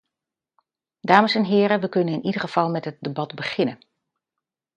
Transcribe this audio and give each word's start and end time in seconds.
Dames 0.99 1.35
en 1.35 1.43
heren, 1.43 1.79
we 1.81 1.89
kunnen 1.89 2.13
in 2.13 2.25
ieder 2.25 2.41
geval 2.41 2.69
met 2.69 2.85
het 2.85 2.97
debat 2.99 3.35
beginnen. 3.35 3.79